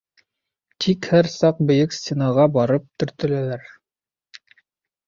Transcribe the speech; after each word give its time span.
Тик 0.85 1.09
һәр 1.11 1.29
саҡ 1.33 1.61
бейек 1.73 1.95
стенаға 1.99 2.49
барып 2.57 2.89
төртөләләр. 3.05 3.71